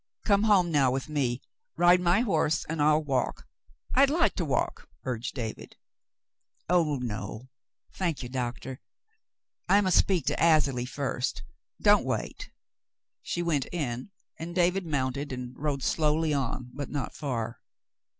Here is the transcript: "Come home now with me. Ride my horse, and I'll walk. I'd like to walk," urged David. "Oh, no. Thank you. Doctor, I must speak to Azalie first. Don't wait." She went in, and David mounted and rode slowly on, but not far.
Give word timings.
"Come 0.25 0.45
home 0.45 0.71
now 0.71 0.89
with 0.89 1.09
me. 1.09 1.43
Ride 1.77 2.01
my 2.01 2.21
horse, 2.21 2.65
and 2.65 2.81
I'll 2.81 3.03
walk. 3.03 3.47
I'd 3.93 4.09
like 4.09 4.33
to 4.37 4.45
walk," 4.45 4.89
urged 5.05 5.35
David. 5.35 5.75
"Oh, 6.67 6.95
no. 6.95 7.49
Thank 7.93 8.23
you. 8.23 8.27
Doctor, 8.29 8.81
I 9.69 9.79
must 9.81 9.99
speak 9.99 10.25
to 10.25 10.43
Azalie 10.43 10.87
first. 10.87 11.43
Don't 11.79 12.03
wait." 12.03 12.49
She 13.21 13.43
went 13.43 13.67
in, 13.71 14.09
and 14.39 14.55
David 14.55 14.87
mounted 14.87 15.31
and 15.31 15.53
rode 15.55 15.83
slowly 15.83 16.33
on, 16.33 16.71
but 16.73 16.89
not 16.89 17.13
far. 17.13 17.61